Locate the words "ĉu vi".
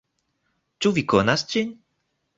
0.85-1.05